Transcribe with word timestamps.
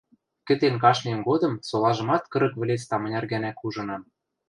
Кӹтен 0.47 0.75
каштмем 0.83 1.19
годым 1.29 1.53
солажымат 1.67 2.23
кырык 2.31 2.53
вӹлец 2.59 2.83
таманяр 2.89 3.25
гӓнӓк 3.33 3.57
ужынам. 3.65 4.01